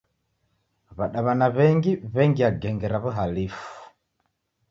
W'adaw'ana 0.97 1.47
w'engi 1.57 1.93
w'engia 2.13 2.49
genge 2.61 2.87
ra 2.93 2.99
w'uhalifu. 3.03 3.63